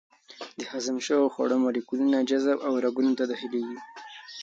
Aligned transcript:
د 0.59 0.61
هضم 0.71 0.97
شوو 1.07 1.31
خوړو 1.33 1.55
مالیکولونه 1.65 2.17
جذب 2.29 2.57
او 2.67 2.73
رګونو 2.85 3.11
ته 3.19 3.23
داخلېږي. 3.31 3.79